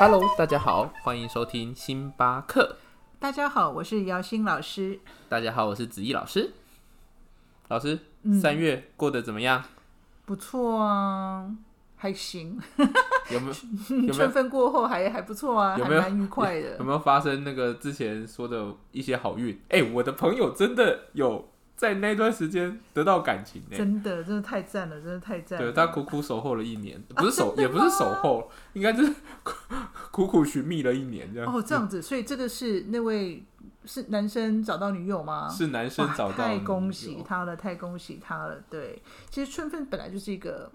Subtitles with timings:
[0.00, 2.78] Hello，大家好，欢迎收听星巴克。
[3.18, 4.98] 大家好，我是姚欣老师。
[5.28, 6.54] 大家好，我是子怡老师。
[7.68, 9.62] 老师，嗯三月过得怎么样？
[10.24, 11.54] 不错啊，
[11.96, 12.58] 还行。
[13.30, 13.52] 有没
[14.06, 16.82] 有春分过后还还不错啊，有没有还蛮愉快的有。
[16.82, 19.60] 没有发生那个之前说的一些好运？
[19.68, 21.46] 哎、我的朋友真的有
[21.80, 25.64] 在那段时间得到感情呢、真的，真的太赞了，真的太赞了。
[25.64, 29.14] 对他苦苦守候了一年，不是守，也不是守候，应该就是
[30.12, 31.50] 苦苦寻觅了一年这样。
[31.50, 33.42] 哦，这样子，所以这个是那位
[33.86, 35.48] 是男生找到女友吗？
[35.48, 38.62] 是男生找到女太恭喜他了，太恭喜他了。
[38.68, 40.70] 对，其实春分本来就是一个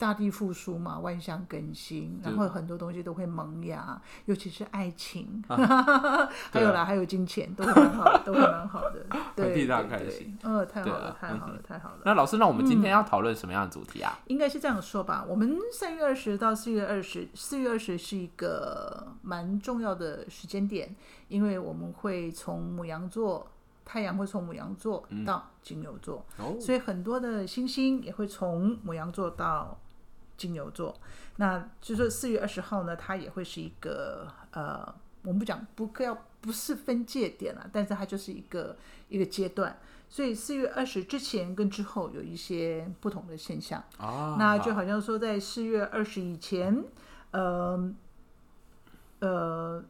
[0.00, 5.54] 大地复苏嘛，万象更新，然后很多东西都会萌芽，尤其是爱情，啊
[6.50, 9.04] 还有啦，还有金钱，都会蛮好， 都会蛮好的。
[9.36, 11.98] 对，替他开心呃，太好了，太好了嗯，太好了。
[12.06, 14.18] 那老师，那我们今嗯天要讨论什么样的主题啊？
[14.28, 15.22] 应该是这样说吧。
[15.28, 20.96] 我们三月二十到四月二十，四月二十是一个蛮重要的时间点，
[21.28, 23.46] 因为我们会从母羊座，
[23.84, 29.78] 太阳会从母羊座到金牛座，哦，所以很多的星星也会从母羊座到
[30.40, 30.98] 金牛座。
[31.36, 38.76] 那就说四月二十号呢，它也会是一个呃，我们不讲不要不是分界点了，但是它就是一个
[39.08, 39.78] 一个阶段。
[40.08, 43.84] 所以四月二十之前跟之后有一些不同的现象。
[43.98, 46.82] 啊，那就好像说，在四月二十以前，
[47.32, 47.94] 呃
[49.20, 49.84] 呃，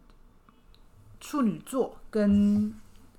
[1.20, 2.74] 处女座跟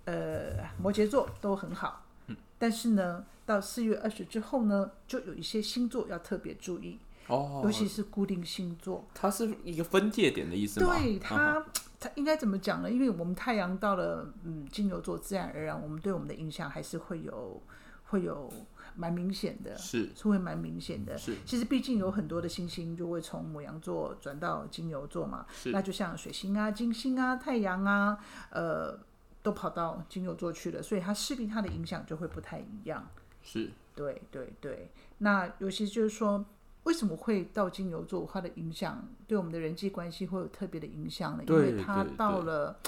[0.05, 9.05] 呃摩羯座都很好，嗯但是呢，到四月二十之后呢，就有一些星座要特别注意，哦，尤其是固定星座。
[9.13, 10.97] 它是一个分界点的意思吗？
[10.97, 11.65] 对嗯它，
[11.99, 12.89] 它应该怎么讲呢？
[12.89, 17.61] 因为我们太阳到了嗯金牛座，自然而然我们对我们的影响还是会有
[18.05, 18.51] 会有
[18.95, 21.17] 蛮明显的，是是会蛮明显的。
[21.17, 28.17] 是其实毕竟有很多的星星就会从母羊座转到金牛座嘛，是那就像水星啊、金星啊、太阳啊，
[28.49, 28.99] 呃，
[29.41, 33.07] 都跑到金牛座去了，所以它势必它的影响就会不太一样。
[33.43, 36.43] 是对对对，那尤其就是说，
[36.83, 41.43] 为什么会到金牛座，它的影响对我们的人际关系会有特别的影响呢？
[41.47, 42.79] 因为它到了。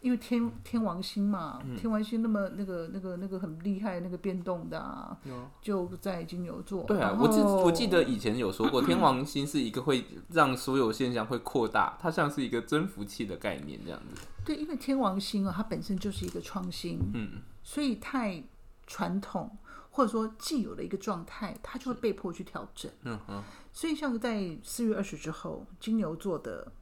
[0.00, 6.84] 因为天天王星嘛，嗯天王星那么那个那个那个很厉害，那个变动的啊，有就在金牛座。
[6.84, 14.22] 对啊，我记后我记得以前有说过， 天王星是一个会让所有现象会扩大，它像是一个征服器的概念这样子。
[14.44, 18.44] 对，因为天王星啊，它本身就是一个创新，嗯，所以太
[18.88, 19.56] 传统
[19.90, 22.90] 或者说既有的一个状态，它就会被迫去调整。
[23.02, 26.72] 嗯嗯，所以像在四月二十之后，金牛座的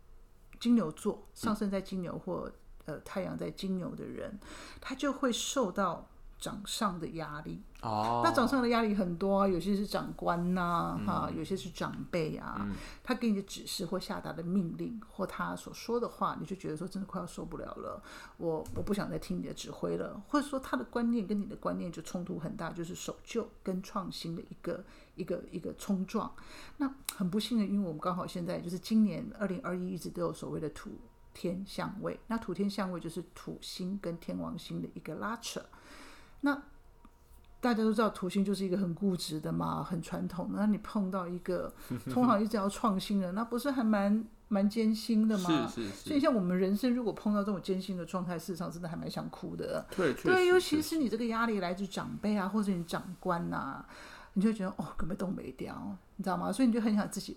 [0.59, 2.51] 金牛座上升在金牛或
[2.85, 4.39] 呃太阳在金牛的人，
[4.81, 7.63] 他就会受到掌上的压力。
[7.83, 12.67] 哦，那掌上的压力很多啊，有些是长官呐、嗯哈、有些是长辈啊，
[13.05, 18.03] 他给你的指示或下达的命令或他所说的话，你就觉得说真的快要受不了了，
[18.39, 24.83] 我我不想再听你的指挥了，或者说他的观念跟你的观念就冲突很大，就是守旧跟创新的一个
[25.15, 26.33] 一个一个冲撞。
[26.79, 30.91] 那很不幸的，因为我们刚好现在就是今年二零二一一直都有所谓的土
[31.35, 35.61] 天相位，那土天相位就是土星跟天王星的一个拉扯，
[36.41, 36.63] 那。
[37.59, 40.59] 大家都知道土星就是一个很固执的嘛，很传统的。
[40.61, 41.73] 那你碰到一个
[42.13, 45.67] 通常一直要创新的，那不是还蛮蛮艰辛的吗？
[45.67, 49.85] 是是所以，像我们人生如果碰到这种艰辛的状态，事实上真的还蛮想哭的。
[49.97, 53.85] 对，对，尤其是你这个压力来自长辈啊，或者你长官呐、
[54.35, 56.53] 你就觉得哦，根本动没掉，你知道吗？
[56.53, 57.37] 所以你就很想自己。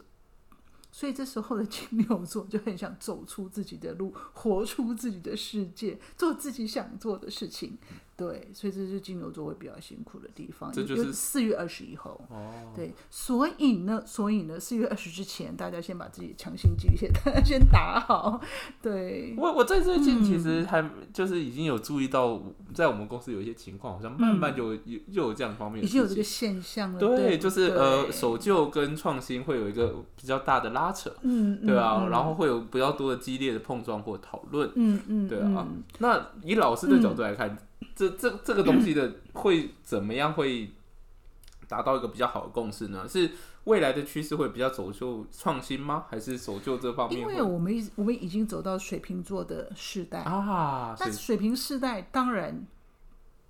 [0.92, 7.80] 所以这时候的金牛座就很想走出自己的路，活出自己的世界，做自己想做的事情。
[8.20, 10.72] 对，所以这是金牛座会比较辛苦的地方。
[10.72, 12.20] 这就是四月二十以后。
[12.30, 17.10] 哦，对，所以呢，所以呢，四月二十之前，大家先把自己强心剂先
[17.46, 18.42] 先打好。
[18.82, 22.42] 对，我我在最近其嗯实还就是已经有注意到，
[22.74, 26.50] 在我们公司有一些情况，好像慢慢就有又有这样方面的已经有这个情。
[26.50, 27.00] 现象了。
[27.00, 35.84] 对，对，就是呃，守旧跟创新会有一个比较大的拉扯，嗯，对啊，嗯然后会有比较多的激烈的碰撞或讨论，嗯嗯，对啊嗯。
[36.00, 37.58] 那以老师的角度来看，
[38.00, 40.72] 这这这个东西的会怎么样会
[41.68, 43.06] 达到一个比较好的共识呢？
[43.06, 43.30] 是
[43.66, 46.06] 未来的趋势会比较走就创新吗？
[46.10, 47.20] 还是守旧这方面？
[47.20, 52.66] 因为我们已我们已经走到水瓶座的世代，啊，那水瓶世代当然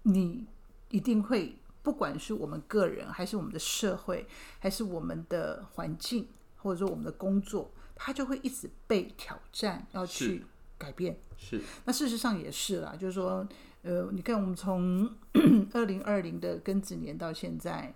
[0.02, 0.48] 你
[0.90, 10.44] 一定会，不管是我们个人，还是我们的社会，还是我们的环境，或者说我们的工作，它就会一直被挑战，要去
[10.80, 11.16] 改变。
[11.38, 13.48] 是那事实上也是啦，就是说，
[13.84, 15.08] 呃，你看我们从
[15.74, 17.94] 二零二零的庚子年到现在，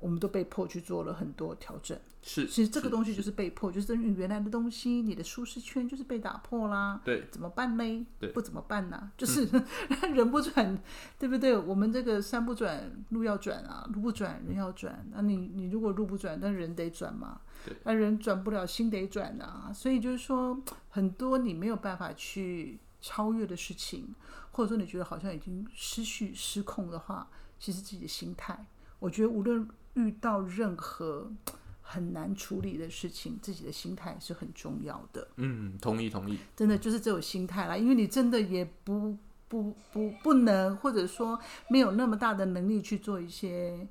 [0.00, 1.98] 我们都被迫去做了很多调整。
[2.22, 7.00] 是，其实这个东西就是被迫，就是你原来的东西，你的舒适圈就是被打破啦。
[7.02, 8.06] 对，怎么办呢？
[8.18, 9.10] 对不怎么办呢？
[9.16, 9.48] 就是
[10.12, 10.78] 人不转，
[11.18, 11.56] 对不对？
[11.56, 15.06] 我们这个山不转路要转啊，路不转人要转。
[15.12, 17.40] 那你你如果路不转，那人得转嘛。
[17.64, 19.72] 对，那人转不了，心得转啊。
[19.74, 20.60] 所以就是说，
[20.90, 24.14] 很多你没有办法去超越的事情，
[24.50, 28.66] 或者说你觉得好像已经失去失控的话，其实自己的心态，
[28.98, 31.32] 我觉得无论遇到任何。
[31.92, 35.26] 很难处理的事情，自己的心态是很重要的。
[35.38, 36.38] 嗯，同意同意。
[36.54, 41.36] 真的就是这种心态啦，因为你真的也不不不不能，或者说
[41.68, 43.88] 没有那么大的能力去做一些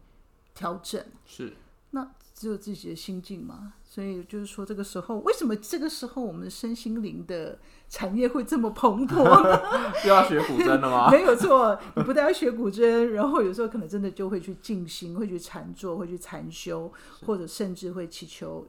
[0.56, 1.06] 调整。
[1.26, 1.54] 是。
[1.92, 3.74] 那只有自己的心境嘛。
[3.92, 7.58] 所以就是说，这个时候为什么这个时候我们身心灵的
[7.90, 9.18] 产业会这么蓬勃？
[10.06, 11.10] 又要学古筝了吗？
[11.12, 16.94] 没有错，你不但要学古筝，然后有时候可能真的就会去静心，会去禅坐，会去禅修，
[17.26, 18.68] 或者甚至会祈求。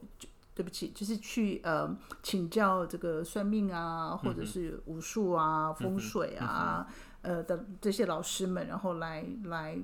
[0.53, 6.85] 对不起，就是去呃请教这个算命啊，或者是武术啊、风水啊，
[7.21, 9.77] 呃的这些老师们，然后来来。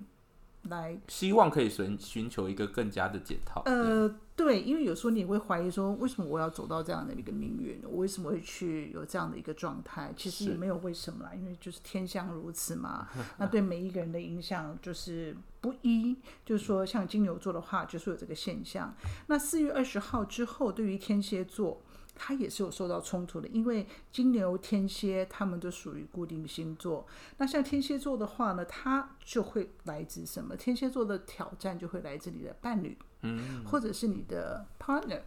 [0.63, 3.62] 来，希望可以寻寻求一个更加的解套。
[3.65, 7.81] 呃，对，因为有时候你会怀疑说，为什么我要走到这样的一个命运？
[7.83, 10.13] 我为什么会去有这样的一个状态？
[10.18, 13.07] 其实也没有为什么啦，因为就是天象如此嘛。
[13.39, 16.18] 那对每一个人的影响就是不一。
[16.45, 18.94] 就是说，像金牛座的话，就是有这个现象。
[19.27, 21.81] 那四月二十号之后，对于天蝎座。
[22.19, 27.06] 它也是有受到冲突的，因为金牛、天蝎他们都属于固定星座。
[27.38, 30.58] 那像天蝎座的话呢，他就会来自什么？
[30.58, 35.22] 天蝎座的挑战就会来自你的伴侣，嗯，或者是你的 partner，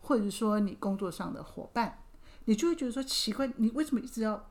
[0.00, 2.04] 或者说你工作上的伙伴，
[2.44, 4.48] 你就会觉得说奇怪，你为什么一直要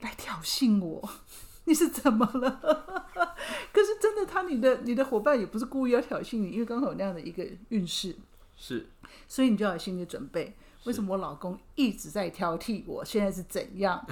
[0.00, 1.08] 来挑衅我？
[1.66, 2.96] 你是怎么了？
[3.70, 8.16] 可是真的，他你的你的伙伴也不是故意要挑衅你，因为刚好有那样的一个运势，
[8.56, 8.88] 是，
[9.28, 10.56] 所以你就要有心理准备。
[10.88, 13.04] 为什么我老公一直在挑剔我？
[13.04, 14.02] 现在是怎样？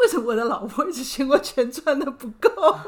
[0.00, 2.48] 为什么我的老婆一直嫌我钱赚的不够？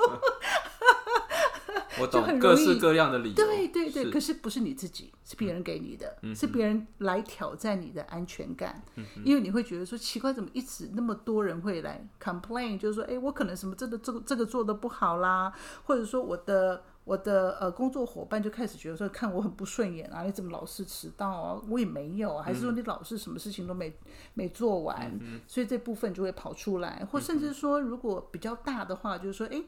[2.00, 3.34] 我懂各式各样的理由。
[3.34, 8.82] 对对对，可是不是你自己，是别人给你的，是别人来挑战你的安全感。
[9.24, 15.52] 因为你会觉得说奇怪，怎么一直那么多人会来 complain，就是说，哎，我可能什么这个这个这个做的不好啦，
[15.84, 16.82] 或者说我的。
[17.08, 21.58] 我的呃工作伙伴就开始觉得说看我很不顺眼啊，你怎么老是迟到啊？
[21.70, 23.90] 我也没有，还是说你老是什么事情都没
[24.34, 29.62] 没做完，所以这部分就会跑出来，或甚至说如果比较大的话，就是说哎，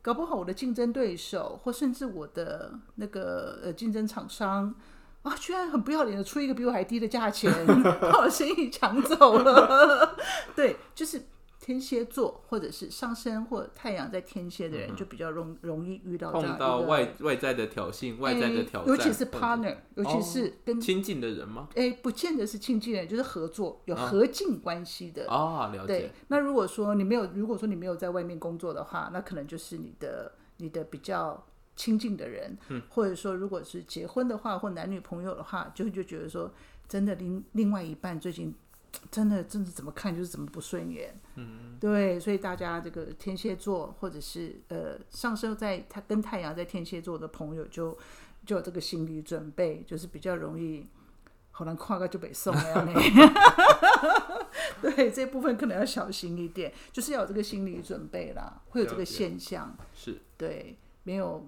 [0.00, 4.74] 搞不好我的竞争对手，或甚至我的那个呃竞争厂商
[5.20, 7.52] 啊，居然很不要脸的出一个比我还低的价钱，
[8.00, 10.16] 把我生意抢走了，
[10.56, 11.22] 对，就是。
[11.66, 21.68] 天蝎座或者是上升或太阳在天蝎的人，就比较容容易遇到碰到外外在的挑衅、外在的挑战，尤其是 partner，尤其是跟亲近的人吗？
[21.74, 25.72] 哎，不见得是亲近人，就是合作有合近关系的啊。
[25.72, 26.12] 了解。
[26.28, 32.56] 那如果说你没有，如果说你没有在外面工作的话，那可能就是你的你的比较亲近的人，
[32.90, 36.48] 或者说如果是结婚的话或男女朋友的话，就就觉得说
[36.86, 38.54] 真的另另外一半最近。
[39.10, 41.14] 真的，真的怎么看就是怎么不顺眼。
[41.36, 47.96] 嗯，对，所以大家这个天蝎座或者是呃上升在他跟太阳在天蝎座的朋友，就
[48.44, 50.86] 就有这个心理准备，就是比较容易
[51.50, 52.92] 好难跨个就北宋了呢
[54.82, 59.76] 对，这部分可能要小心一点，就是要有这个心理准备啦，会有这个现象。
[59.94, 61.46] 是，对，没有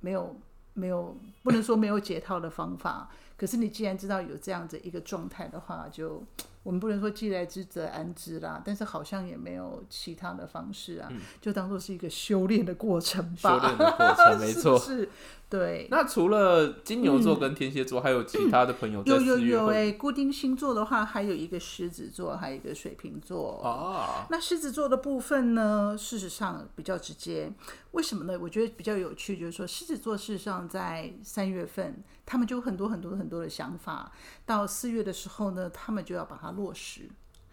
[0.00, 0.36] 没有
[0.74, 3.10] 没有，不能说没有解套的方法。
[3.36, 6.22] 可是你既然知道有这样子一个状态的话，就。
[6.66, 11.08] 我们不能说既来之则安之啦，但是好像也没有其他的方式啊，
[11.40, 13.50] 就当做是一个修炼的过程吧。
[13.50, 14.76] 修炼的过程，没 错。
[14.76, 15.08] 是，
[15.48, 15.86] 对。
[15.92, 19.00] 那除了金牛座跟天蝎座，还有其他的朋友？
[19.06, 23.60] 有有有哎，固定星座的话，还有一个狮子座，还有一个水瓶座。
[23.62, 24.26] 哦。
[24.28, 27.52] 那狮子座的部分呢，事实上比较直接。
[27.92, 28.38] 为什么呢？
[28.38, 34.12] 我觉得比较有趣，就是说狮子座事实上在三月份，他们就很多很多很多的想法，
[34.44, 36.55] 到四月的时候呢，他们就要把它。
[36.56, 37.08] 落实，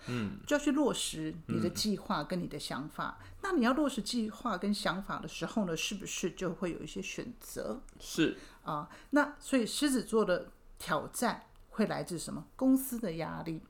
[0.08, 3.20] 嗯，就要去落实你的计划跟你的想法。
[3.44, 7.82] 那你要落实计划跟想法的时候呢，是不是就会有一些选择？
[8.00, 12.46] 是啊，那所以狮子座的挑战会来自什么？
[12.56, 13.62] 公司的压力，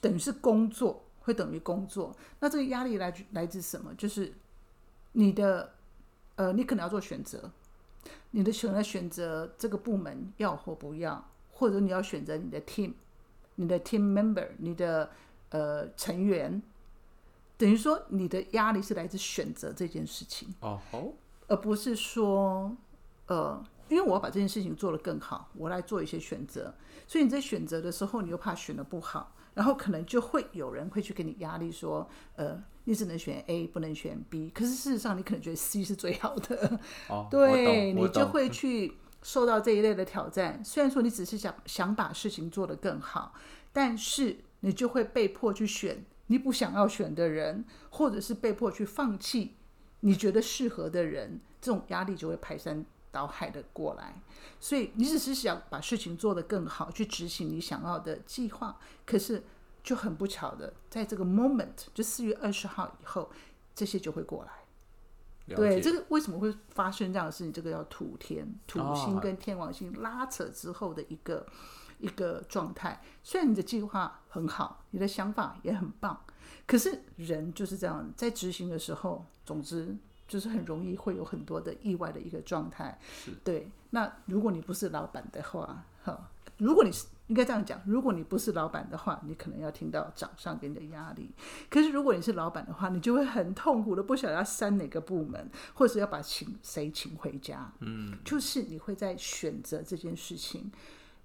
[0.00, 2.16] 等于是工作，会等于工作。
[2.38, 3.92] 那这个压力来来自什么？
[3.94, 4.32] 就是
[5.12, 5.74] 你的，
[6.36, 7.50] 呃，你可能要做选择，
[8.30, 12.94] 你的选择选择这个部门要或不要，或者你要选择你的 team。
[13.60, 15.10] 你的 team member，你的
[15.50, 16.62] 呃成员，
[17.58, 20.80] 等于说你的压力是来自选择这件事情哦，
[21.46, 22.74] 而不是说
[23.26, 26.72] 呃因为我要把这件事情做得更好，我来做一些选择。
[27.06, 34.48] 所以你在选择的时候，你又怕选的不好，然后可能就会有人会去给你压力，说，呃，你只能选 A，不能选 B。
[34.50, 40.64] 可是事实上，你可能觉得 C 是最好的，哦，对你就会去受到这一类的挑战。
[40.64, 43.34] 虽然说你只是想想把事情做得更好，
[43.72, 49.56] 但是你就会被迫去选你不想要选的人，或者是被迫去放弃
[50.00, 54.22] 你觉得适合的人，这种压力就会排山倒海的过来。
[54.58, 59.42] 所以你只是想把事情做得更好，去执行你想要的计划，可是
[59.82, 63.30] 就很不巧的，在这个 moment，就四月二十号以后，
[63.74, 64.52] 这些就会过来。
[65.50, 67.52] 了对，这个为什么会发生这样的事情？
[67.52, 71.46] 这个叫土天、土星哦跟天王星拉扯之后的一个、
[71.98, 73.02] 一个状态。
[73.22, 76.18] 虽然你的计划很好，你的想法也很棒，
[76.66, 79.96] 可是人就是这样，在执行的时候，总之
[80.28, 82.98] 就是很容易会有很多的意外的一个状态。
[83.12, 86.30] 是对，那如果你不是老板的话，哈，
[86.60, 91.32] 如果你是应该这样讲，如果你不是老板的话，你可能要听到掌上给你的压力。
[91.68, 97.72] 可是如果你是老板的话，你就会很痛苦的，不晓得要删哪个部门，或者是要把请谁请回家。
[97.80, 100.70] 嗯，就是你会在选择这件事情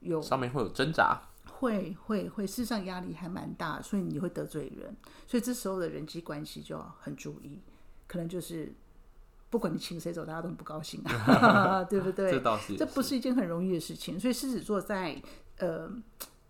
[0.02, 7.60] 有上面会有挣扎，会会会，事实上压力还蛮大，所以你会得罪人，所以这时候的人际关系就要很注意，
[8.06, 8.72] 可能就是
[9.56, 12.30] 不管你请谁走，大家都很不高兴啊， 对不对？
[12.30, 15.22] 这倒是这不是一件很容易的事情，所以狮子座在
[15.60, 15.88] 呃，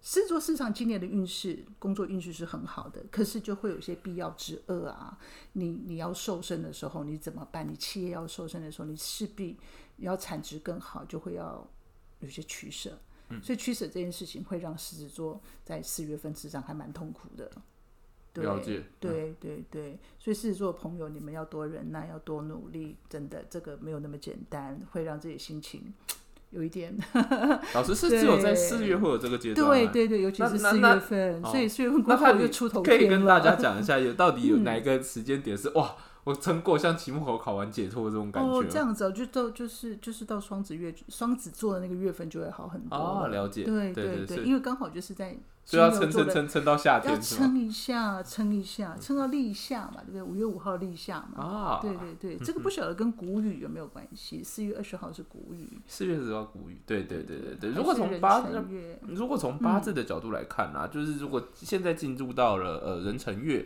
[0.01, 5.19] 狮子座事实上今年的运势、工作运势是很好的，可是就会有一些必要之恶啊。
[5.53, 7.71] 你你要瘦身的时候，你怎么办？
[7.71, 9.55] 你企业要瘦身的时候，你势必
[9.97, 11.63] 要产值更好，就会要
[12.21, 12.97] 有些取舍。
[13.43, 17.51] 所以取舍这件事情会让狮子座在四月份实际上还蛮痛苦的。
[18.35, 25.93] 对了解对对对，所以狮子座的朋友，你们要多忍耐，要多努力，真的这个没有那么简单，会让自己心情
[26.51, 26.93] 有一点。
[27.73, 33.55] 老师是只有在四月会有这个阶段吗，对对对，尤其是四月份，哦所以四月份过后就出头可以跟大家。
[33.55, 38.57] 讲一下，有到底有 哪一个时间点是、哇，我撑过像期末考考完解脱这种感觉吗？
[38.57, 47.47] 哦，这样子哦，就到就是就是到双子月，双子座的那个月份就会好很多哦了解对对对因为刚好就是在所以要撑撑撑撑到夏天是吗？
[47.47, 50.21] 撑一下，撑一下，撑到立夏嘛，对不对？
[50.21, 51.43] 五月五号立夏嘛。
[51.43, 54.43] 啊，对对对，这个不晓得跟谷雨有没有关系？
[54.43, 57.71] 四月二十号是谷雨，四月二十号谷雨，对对对对对。
[57.71, 63.65] 还如果从八辰月，如果从八字的角度来看啊，就是如果现在进入到了呃壬辰月，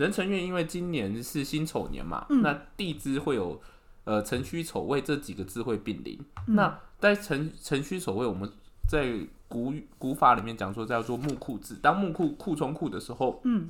[0.00, 3.60] 壬辰月因为今年是辛丑年嘛，那地支会有
[4.04, 6.18] 呃辰戌丑未这几个字会并临。
[6.46, 8.50] 那在辰辰戌丑未，我们
[8.88, 13.68] 在古语古法里面讲说叫做木库字，当木库库冲库的时候，嗯。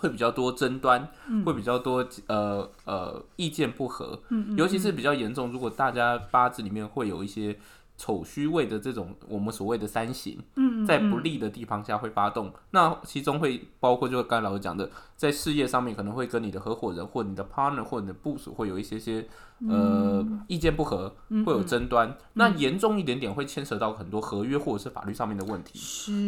[0.00, 1.10] 会比较多争端，
[1.44, 4.22] 会比较多呃呃意见不合，
[4.56, 5.50] 尤其是比较严重。
[5.50, 7.58] 如果大家八字里面会有一些
[7.98, 10.38] 丑戌位的这种我们所谓的三刑，
[10.86, 12.50] 在不利的地方下会发动。
[12.70, 19.26] 那其中会包括就是刚才老师讲的，在事业上面可能会跟你的合伙人或你的 partner 或你的部署会有一些些
[19.68, 21.12] 呃意见不合，
[21.44, 22.16] 会有争端。
[22.34, 25.76] 那严重一点点会牵扯到很多合约或者是法律上面的问题。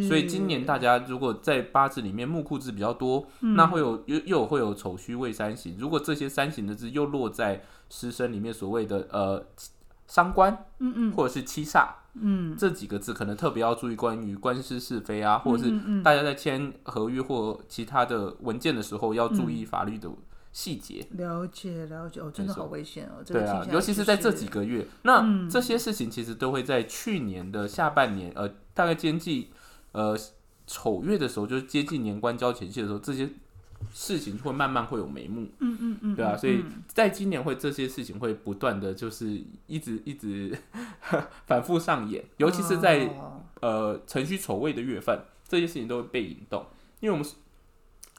[0.09, 5.77] 所以今年大家如果在八字里面木库字比较多，那会有又又会有丑戌位三刑。
[5.79, 9.45] 如果这些三刑的字又落在师生里面所谓的呃
[10.11, 20.11] 伤官，嗯嗯，或者是七煞，嗯，这几个字可能特别要注意关于官司是非啊，或者是大家在签合约或其他的文件的时候要注意法律的
[20.50, 21.07] 细节。
[21.12, 22.21] 了解了解。
[22.21, 29.49] 哦，真的好危险哦，这个对啊尤其是在这几个月，那这些事情其实都会在去年的下半年，呃，大概接近
[29.93, 30.19] 呃
[30.67, 33.31] 丑月的时候，就是接近年关交前期的时候，这些
[33.93, 35.49] 事情会慢慢会有眉目。
[35.59, 40.57] 嗯嗯嗯，对啊，所以在今年会这些事情会不断的就是一直 一直
[41.47, 43.37] 反复上演，尤其是在、哦。
[43.61, 46.65] 呃程序丑位的月份，这些事情都会被引动，
[47.01, 47.35] 因为我们是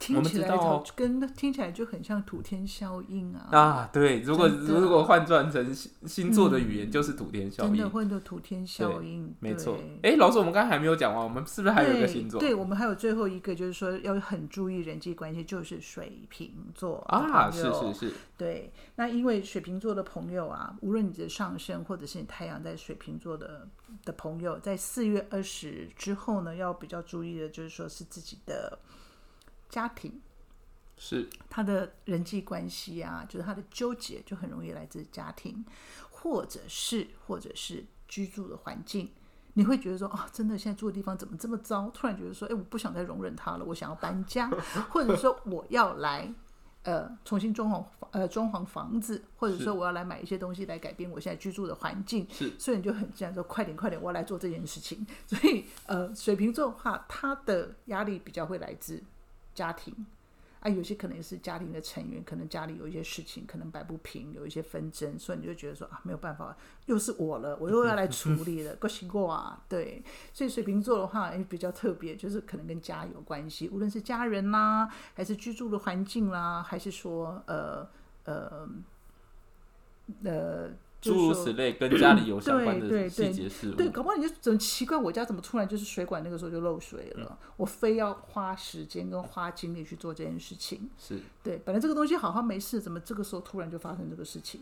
[0.01, 0.49] 听起来
[0.95, 7.89] 跟听起来就很像土天效应啊，啊，对，如果如果换转成星星座的语言，就是土天效应真的。
[7.91, 10.13] 会有土天效应，没错对。
[10.13, 17.51] 哎，老师，我们刚才还没有讲完，我们是不是还有一个星座对，我们还有最后一个，就是说要很注意人际关系，就是水瓶座啊？
[17.51, 23.67] 是是是，对，那因为水瓶座的朋友啊，无论你的上升或者是你太阳在水瓶座的
[24.03, 28.79] 的朋友，在四月二十之后呢，要比较注意的就是说是自己的
[29.71, 30.21] 家庭。
[31.03, 35.65] 是他的人际关系啊，就是他的纠结，就很容易来自家庭，
[36.11, 39.09] 或者是或者是居住的环境。
[39.53, 41.89] 你会觉得说，哦，真的现在住的地方怎么这么糟？
[41.89, 44.47] 突然觉得说，哎，我不想再容忍他了，我想要搬家，
[44.91, 46.31] 或者说我要来
[46.83, 55.03] 呃重新装潢呃装潢房子，或者说我要来买一些东西来改变我现在居住的环境，是，所以你就很自然说快点快点，我要来做这件事情。
[55.25, 59.03] 所以呃，水瓶座的话，他的压力比较会来自
[59.53, 60.05] 家庭。
[60.61, 66.55] 啊，有些可能是家庭的成员，可能家里有一些事情，可能摆不平，有一些纷争，所以你就觉得说啊，没有办法，
[66.85, 77.89] 又是我了，我又要来处 理了，过习过啊，对，所以水瓶座的话，哎，比较特别，就是可能跟家有关系，无论是家人啦，还是居住的环境啦，还是说呃
[78.25, 78.69] 呃
[80.23, 80.69] 呃。
[81.01, 83.73] 诸如此类，跟家里有相关的细节事物。
[83.73, 87.37] 对，搞不好你就怎么奇怪，我家怎么突然就是水管那个时候就漏水了？
[87.57, 90.89] 我非要花时间跟花精力去做这件事情。
[90.97, 94.61] 是对，本来这个东西好好没事，怎么这个时候突然就发生这个事情？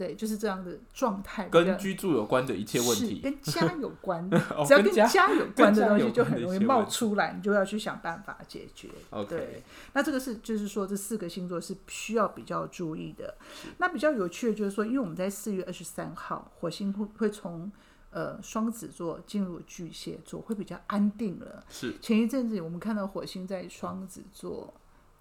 [0.00, 1.46] 对，就是这样的状态。
[1.50, 4.30] 跟居住有关的一切问题，跟家有关，
[4.66, 8.88] 只要跟家有关的东西，就很容易冒出来，你就要去想办法解决。
[9.28, 13.36] 对，那这个是就是说，这四个星座是需要比较注意的。
[13.76, 17.70] 那比较有趣的，就是说，因为我们在四月二十三号，火星会会从
[18.10, 21.62] 呃双子座进入巨蟹座，会比较安定了。
[21.68, 24.72] 是前一阵子我们看到火星在双子座。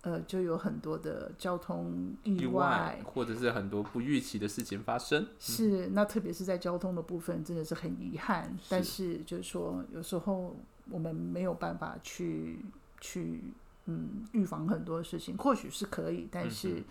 [0.01, 5.27] 呃，就有很多的交通意外，或者是很多不预期的事情发生。
[5.37, 8.57] 是，那特别是在交通的部分，真的是很遗憾。
[8.69, 10.55] 但是就是说，有时候
[10.89, 12.63] 我们没有办法去
[13.01, 13.43] 去
[13.87, 16.81] 嗯预防很多事情，或许是可以，但是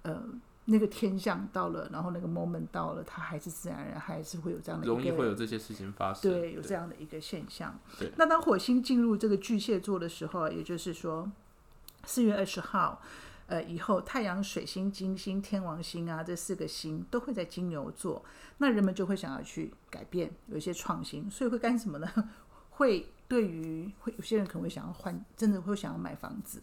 [0.00, 0.24] 呃
[0.64, 6.32] 那个天象到了，然后那个 moment 到了，它还是自然而然还是会有这样的，容易会有这些事情发生。
[6.32, 7.78] 对，有这样的一个现象。
[7.98, 11.30] 对，那当火星进入这个巨蟹座的时候，也就是说。
[12.06, 13.00] 四月二十号，
[13.46, 18.24] 呃，以后太阳、水星、金星、天王星啊，这四个星都会在金牛座，
[18.58, 22.08] 那人们就会想要去改变，有一些创新，所以会干什么呢？
[22.70, 26.62] 会对于会有些人可能会想要换，真的会想要买房子，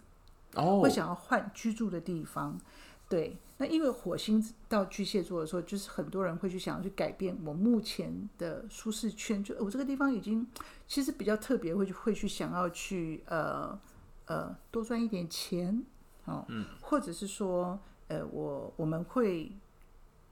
[0.55, 2.59] 哦，会想要换居住的地方。
[3.07, 10.47] 对，那因为火星到巨蟹座的时候，就是很多人会去想要去改变我目前的舒适圈，就我这个地方已经
[10.87, 13.77] 其实比较特别，会去会去想要去呃。
[14.25, 15.83] 呃，多赚一点钱，
[16.25, 19.51] 哦，嗯，或者是说，呃，我我们会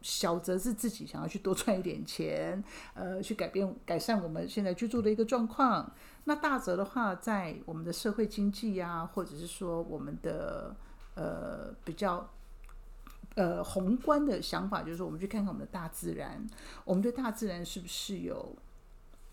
[0.02, 5.92] 小则是自己想要去多赚一点钱，呃，去改变改善我们现在居住的一个状况。
[6.24, 10.76] 那大则的话，在我们的社会经济呀，或者是说我们的
[11.16, 12.30] 呃比较
[13.36, 16.48] 呃宏观的想法，就是说，我们去看看我们的大自然，
[16.86, 18.56] 我们对大自然是不是有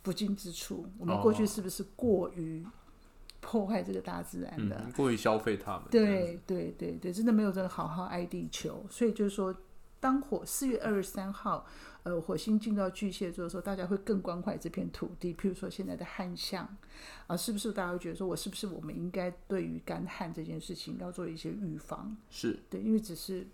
[0.03, 0.89] 不敬之处？
[0.99, 2.67] 我们过去是不是过于？
[3.47, 5.85] 破坏这个大自然的，过于消费他们。
[5.91, 8.85] 对对对对，真的没有真的好好爱地球。
[8.91, 9.55] 所以就是说，
[10.01, 11.65] 当火四月二十三号，
[12.03, 15.33] 呃，火星进到巨蟹座的时候，大家会更关怀这片土地。
[15.33, 16.77] 譬如说现在的旱象
[17.29, 22.17] 啊，是不是大家会觉得说，我是不是我们应该对于干旱这件事情要做一些预防？
[22.31, 23.47] 是对，因为只是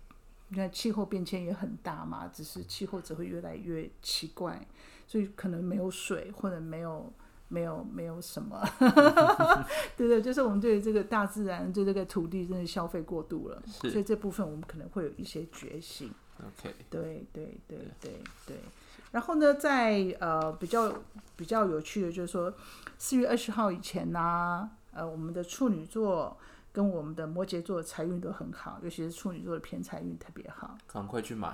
[0.47, 4.67] 你看气候变迁也很大嘛，只是气候只会越来越奇怪，
[5.05, 7.13] 所以可能没有水或者没有。
[7.53, 8.59] 没有，没有什么，
[9.95, 16.11] 对对，就是我们对这个大自然、对这个土地真的消费过度了，所以这部分我们可能会有一些觉醒。
[16.39, 18.11] OK，对对对对
[18.47, 18.57] 对。
[19.11, 20.91] 然后呢，在呃比较
[21.35, 22.51] 比较有趣的，就是说
[22.97, 26.35] 四月二十号以前呢，呃，我们的处女座
[26.71, 31.53] 跟我们的摩羯座财运都很好，尤其是处女座的偏财运特别好，赶快去买。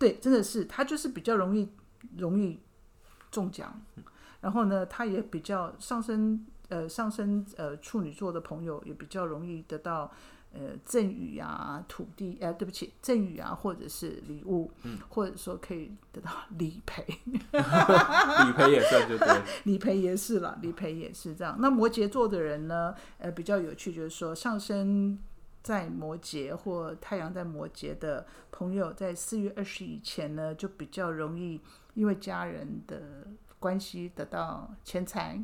[0.00, 1.70] 对， 真的是，他就是比较容易
[2.16, 2.58] 容易
[3.30, 3.80] 中奖。
[4.42, 10.10] 然后呢，他也比较上升，呃，上升，呃，处女座的朋友也比较容易得到，
[10.52, 21.56] 呃，赠与啊，土地，呃，对不起，赠与啊，或者是礼物，嗯，或者说可以得到 理赔 理赔也算就对，理赔也是了，理赔也是这样。
[21.60, 25.16] 那摩羯座的人呢，呃，比较有趣，就是说上升
[25.62, 31.60] 在摩羯或太阳在摩羯的朋友，在四月二十以前呢，就比较容易
[31.94, 33.28] 因为家人的。
[33.62, 35.40] 关系得到钱财，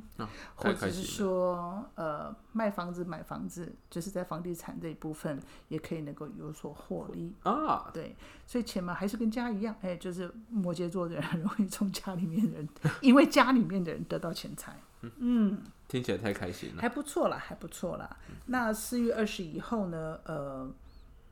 [0.57, 7.89] 或者是说，呃，卖房子、买房子，就是在房地产这一部分也可以能够有所获利啊。
[7.95, 12.69] 对，所以钱嘛，还是跟家一样，哎，就是摩羯座的人很容易从家里面人，
[13.01, 14.77] 因为家里面的人得到钱财。
[15.19, 18.17] 嗯，听起来太开心了，还不错啦，还不错啦。
[18.47, 20.19] 那四月二十以后呢？
[20.25, 20.69] 呃，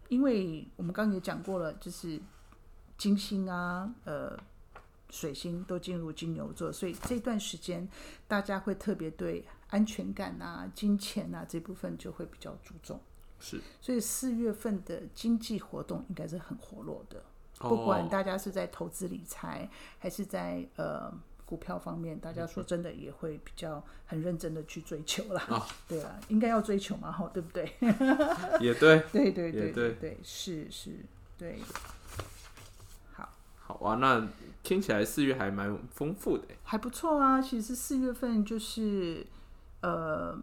[0.08, 2.20] 因为我们刚刚也讲过了，就是
[2.96, 4.38] 金星啊，呃。
[5.16, 7.88] 水星都进入金牛座，所以这段时间
[8.28, 13.00] 大家会特别对安全感啊、金钱啊这部分就会比较注重。
[13.40, 17.22] 是，所以四月份的经济活动应该是很活络的，
[17.58, 19.66] 不管大家是在投资理财，
[19.98, 21.10] 还是在呃
[21.46, 25.46] 股票方面，大家说真的也会比较很认真的去追求啦。
[25.48, 27.64] 哦 对啊，应该要追求嘛，哈，对不 对？
[28.60, 30.90] 也对，对对对对对，是是，
[31.38, 31.58] 对。
[33.66, 34.28] 好，啊，那
[34.62, 36.44] 听起来四月还蛮丰富的。
[36.62, 37.42] 还不错啊。
[37.42, 39.26] 其实四月份就是
[39.80, 40.40] 呃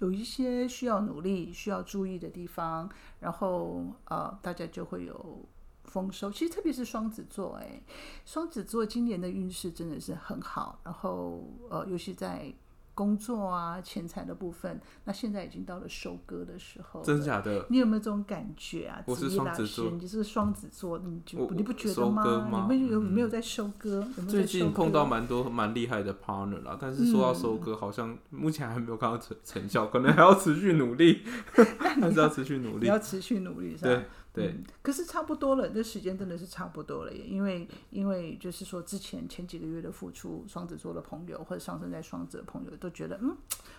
[0.00, 2.86] 有一些需要努力、需要注意的地方，
[3.20, 5.48] 然后呃大家就会有
[5.84, 6.30] 丰收。
[6.30, 7.80] 其实特别是双子座，哎，
[8.26, 10.78] 双子座今年的运势真的是很好。
[10.84, 12.52] 然后呃，尤其在
[12.94, 17.06] 工作啊、钱财的部分，那现在已经到了收割的时候了。
[17.06, 17.66] 真假的？
[17.70, 19.02] 你有没有这种感觉啊？
[19.06, 24.00] 我是双子座，你是双子座，你就我你不觉得吗你们有没有在收割？
[24.16, 31.22] 有没有最近碰到蛮多蛮厉害的 partner 啦，但是说到收割，好像目前还没有看到成成效，可能还要持续努力，
[32.00, 32.86] 还是要持续努力。
[32.92, 33.90] 要持续努力，是吧？
[33.90, 37.24] 对对嗯，可是差不多了，这时间真的是差不多了耶。
[37.26, 43.36] 因为因为就是说，之前前几个月的付出，双子座的朋友或者上升在双子的朋友都觉得，嗯，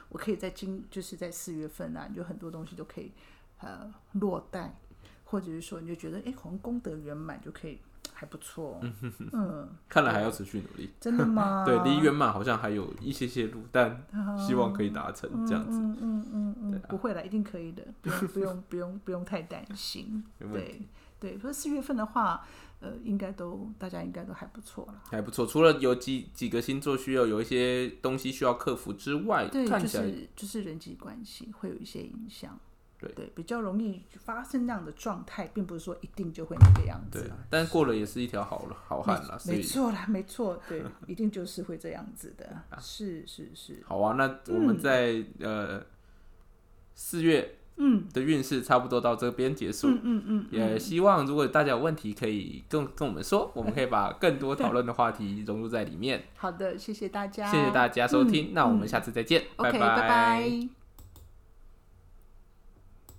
[0.10, 3.12] 我可以在今就是在四月份啊，你就很多东西都可以
[3.62, 4.80] 呃落袋，
[5.24, 7.80] 或者是说你就觉得，哎，好像功德圆满就可以
[8.14, 8.80] 还不错，
[9.32, 10.90] 嗯，看来还要持续努力。
[11.00, 11.64] 真的吗？
[11.66, 14.06] 对，离圆满好像还有一些些路，但
[14.38, 15.78] 希望可以达成这样子。
[15.80, 20.24] 嗯嗯嗯不会了，一定可以的，不用不用不用不用太担心。
[20.52, 20.82] 对
[21.20, 22.46] 对，所以四月份的话，
[22.82, 25.02] 呃，应该都大家应该都还不错了。
[25.10, 32.60] 还不错，除了有几几个星座需要有一些东西需要克服之外，对，就是就是人际关系会有一些影响。
[33.08, 37.22] 对对，比较容易发生那样的状态，并不是说一定就会那个样子。
[37.22, 42.46] 对啊，但过了也是一条好好汉啦，所没错啦，没错，对，一定就是会这样子的。
[42.70, 44.16] 啊是是是，好啊。
[44.18, 45.82] 那我们在、呃
[46.96, 56.24] 四月嗯的运势差不多到这边结束，嗯嗯嗯，也希望如果大家有问题可以跟跟我们说，我们可以把更多讨论的话题融入在里面。
[56.36, 60.83] 好的，谢谢大家，谢谢大家收听，那我们下次再见，OK，拜拜拜